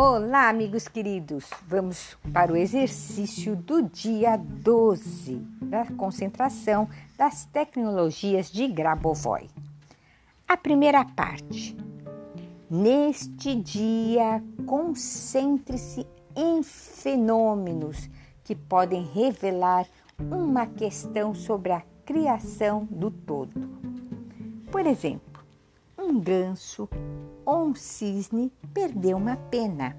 [0.00, 1.50] Olá, amigos queridos!
[1.66, 9.50] Vamos para o exercício do dia 12 da concentração das tecnologias de Grabovoi.
[10.46, 11.76] A primeira parte.
[12.70, 16.06] Neste dia, concentre-se
[16.36, 18.08] em fenômenos
[18.44, 19.84] que podem revelar
[20.30, 23.68] uma questão sobre a criação do todo.
[24.70, 25.27] Por exemplo,
[26.08, 26.88] um ganso
[27.44, 29.94] ou um cisne perdeu uma pena.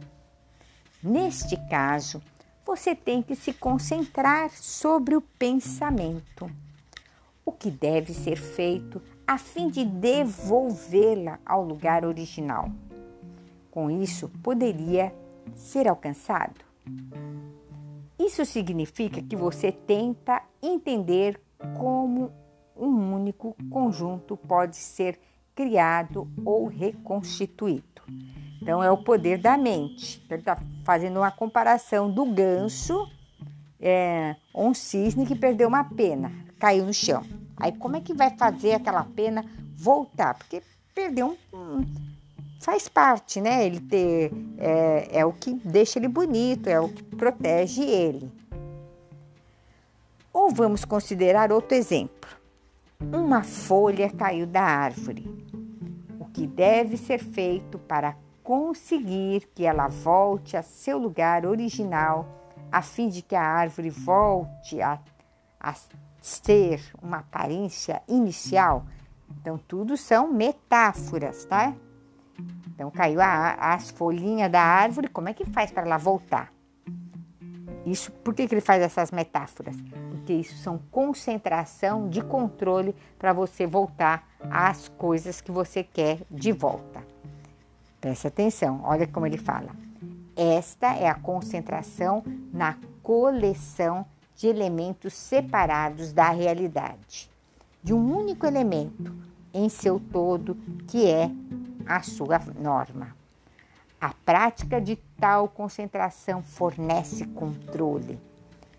[1.03, 2.21] Neste caso,
[2.65, 6.49] você tem que se concentrar sobre o pensamento.
[7.45, 12.71] O que deve ser feito a fim de devolvê-la ao lugar original.
[13.69, 15.13] Com isso, poderia
[15.53, 16.65] ser alcançado.
[18.17, 21.39] Isso significa que você tenta entender
[21.77, 22.31] como
[22.75, 25.19] um único conjunto pode ser
[25.59, 27.83] criado ou reconstituído.
[28.61, 30.25] Então, é o poder da mente.
[30.29, 33.11] Ele está fazendo uma comparação do ganso,
[33.77, 37.25] é, um cisne que perdeu uma pena, caiu no chão.
[37.57, 39.43] Aí, como é que vai fazer aquela pena
[39.75, 40.33] voltar?
[40.35, 40.63] Porque
[40.95, 41.57] perdeu um.
[41.57, 41.85] um
[42.61, 43.65] faz parte, né?
[43.65, 44.31] Ele ter.
[44.57, 48.31] É, é o que deixa ele bonito, é o que protege ele.
[50.31, 52.29] Ou vamos considerar outro exemplo.
[53.01, 55.48] Uma folha caiu da árvore
[56.39, 62.25] que deve ser feito para conseguir que ela volte a seu lugar original,
[62.71, 65.01] a fim de que a árvore volte a,
[65.59, 65.75] a
[66.21, 68.85] ser uma aparência inicial.
[69.29, 71.73] Então, tudo são metáforas, tá?
[72.73, 76.53] Então, caiu a, as folhinhas da árvore, como é que faz para ela voltar?
[77.85, 79.75] Isso, por que, que ele faz essas metáforas?
[80.09, 86.51] Porque isso são concentração de controle para você voltar às coisas que você quer de
[86.51, 87.03] volta.
[87.99, 89.75] Preste atenção, olha como ele fala.
[90.35, 92.23] Esta é a concentração
[92.53, 94.05] na coleção
[94.35, 97.29] de elementos separados da realidade,
[97.83, 99.13] de um único elemento
[99.53, 100.55] em seu todo,
[100.87, 101.29] que é
[101.85, 103.13] a sua norma.
[103.99, 108.17] A prática de tal concentração fornece controle.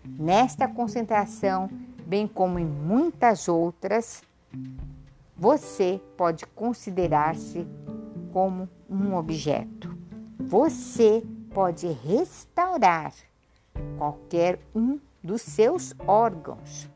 [0.03, 1.69] Nesta concentração,
[2.07, 4.23] bem como em muitas outras,
[5.41, 7.67] você pode considerar-se
[8.31, 9.97] como um objeto.
[10.37, 13.11] Você pode restaurar
[13.97, 16.87] qualquer um dos seus órgãos.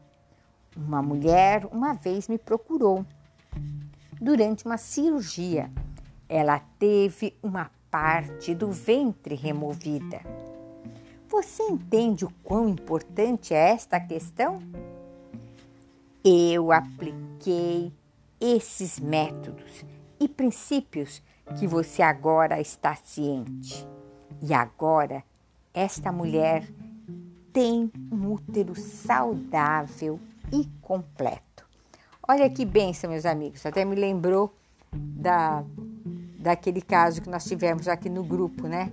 [0.77, 3.03] Uma mulher uma vez me procurou
[4.21, 5.71] durante uma cirurgia.
[6.29, 10.21] Ela teve uma parte do ventre removida.
[11.27, 14.61] Você entende o quão importante é esta questão?
[16.23, 17.91] Eu apliquei
[18.39, 19.85] esses métodos
[20.19, 21.21] e princípios
[21.59, 23.87] que você agora está ciente.
[24.41, 25.23] E agora,
[25.73, 26.67] esta mulher
[27.53, 30.19] tem um útero saudável
[30.51, 31.65] e completo.
[32.27, 33.65] Olha que benção, meus amigos.
[33.65, 34.53] Até me lembrou
[34.91, 35.63] da
[36.45, 38.91] daquele caso que nós tivemos aqui no grupo, né?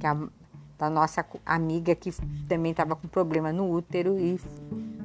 [0.00, 0.16] Que a,
[0.76, 2.10] da nossa amiga que
[2.48, 4.40] também estava com problema no útero e,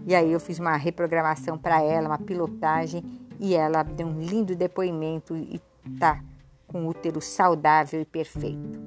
[0.07, 3.03] e aí eu fiz uma reprogramação para ela, uma pilotagem
[3.39, 5.61] e ela deu um lindo depoimento e
[5.99, 6.21] tá
[6.67, 8.79] com útero saudável e perfeito.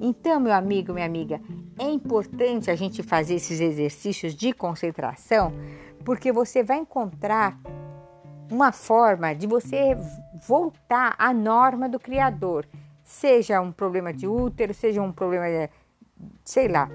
[0.00, 1.40] Então, meu amigo, minha amiga,
[1.78, 5.52] é importante a gente fazer esses exercícios de concentração,
[6.04, 7.58] porque você vai encontrar
[8.50, 9.96] uma forma de você
[10.46, 12.66] voltar à norma do Criador.
[13.02, 15.68] Seja um problema de útero, seja um problema,
[16.44, 16.88] sei lá,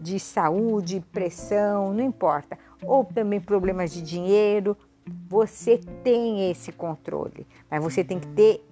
[0.00, 2.58] de saúde, pressão, não importa.
[2.82, 4.76] Ou também problemas de dinheiro.
[5.28, 8.64] Você tem esse controle, mas você tem que ter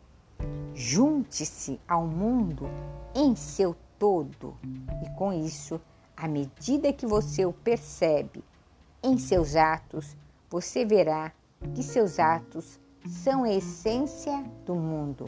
[0.74, 2.66] Junte-se ao mundo
[3.14, 4.56] em seu todo
[5.04, 5.80] e com isso,
[6.16, 8.42] à medida que você o percebe
[9.02, 10.16] em seus atos,
[10.50, 11.32] você verá
[11.74, 15.26] que seus atos são a essência do mundo,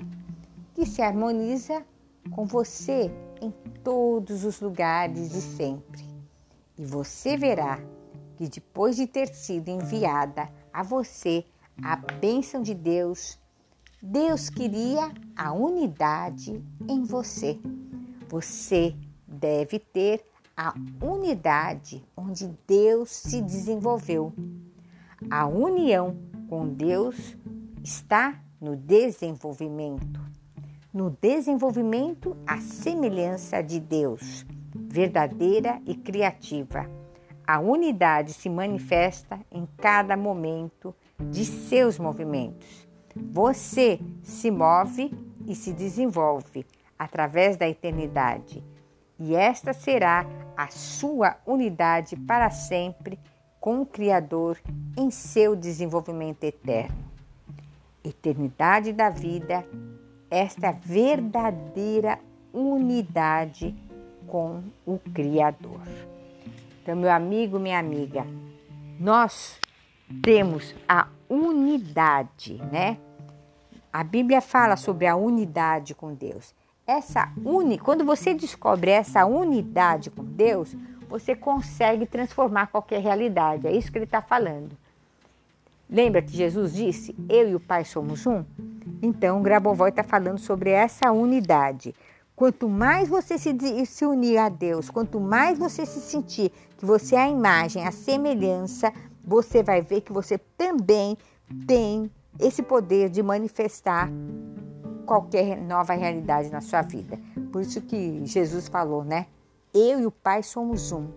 [0.74, 1.84] que se harmoniza
[2.30, 3.10] com você
[3.40, 3.50] em
[3.82, 6.04] todos os lugares e sempre.
[6.78, 7.80] E você verá
[8.36, 11.44] que depois de ter sido enviada a você
[11.82, 13.38] a bênção de Deus,
[14.02, 17.58] Deus queria a unidade em você.
[18.28, 18.94] Você
[19.26, 20.22] deve ter
[20.56, 24.32] a unidade onde Deus se desenvolveu.
[25.30, 26.16] A união
[26.48, 27.36] com Deus
[27.82, 30.20] está no desenvolvimento.
[30.92, 36.88] No desenvolvimento, a semelhança de Deus, verdadeira e criativa.
[37.46, 40.94] A unidade se manifesta em cada momento
[41.30, 42.85] de seus movimentos.
[43.32, 45.12] Você se move
[45.46, 46.66] e se desenvolve
[46.98, 48.62] através da eternidade,
[49.18, 50.26] e esta será
[50.56, 53.18] a sua unidade para sempre
[53.60, 54.58] com o Criador
[54.96, 57.04] em seu desenvolvimento eterno.
[58.04, 59.66] Eternidade da vida,
[60.30, 62.18] esta verdadeira
[62.52, 63.74] unidade
[64.26, 65.82] com o Criador.
[66.82, 68.26] Então, meu amigo, minha amiga,
[69.00, 69.58] nós
[70.22, 72.98] temos a unidade, né?
[73.92, 76.54] A Bíblia fala sobre a unidade com Deus.
[76.86, 80.76] Essa uni, quando você descobre essa unidade com Deus,
[81.08, 83.66] você consegue transformar qualquer realidade.
[83.66, 84.76] É isso que ele está falando.
[85.88, 88.44] Lembra que Jesus disse: Eu e o Pai somos um?
[89.00, 91.94] Então, Grabovoi está falando sobre essa unidade.
[92.34, 97.20] Quanto mais você se, unir a Deus, quanto mais você se sentir que você é
[97.20, 98.92] a imagem, a semelhança,
[99.26, 101.18] você vai ver que você também
[101.66, 104.08] tem esse poder de manifestar
[105.04, 107.18] qualquer nova realidade na sua vida.
[107.52, 109.26] Por isso que Jesus falou, né?
[109.74, 111.08] Eu e o Pai somos um.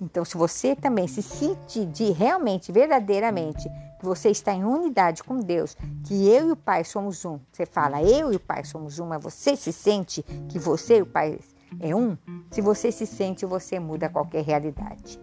[0.00, 3.68] Então, se você também se sentir de realmente, verdadeiramente,
[3.98, 7.66] que você está em unidade com Deus, que eu e o Pai somos um, você
[7.66, 11.06] fala eu e o Pai somos um, mas você se sente que você e o
[11.06, 11.38] Pai
[11.78, 12.16] é um,
[12.50, 15.20] se você se sente, você muda qualquer realidade.